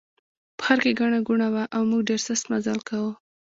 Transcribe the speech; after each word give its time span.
په 0.57 0.63
ښار 0.65 0.77
کې 0.83 0.89
هم 0.93 0.97
ګڼه 1.01 1.19
ګوڼه 1.27 1.47
وه 1.53 1.63
او 1.75 1.81
موږ 1.89 2.01
ډېر 2.09 2.19
سست 2.27 2.45
مزل 2.51 2.79
کاوه. 2.87 3.11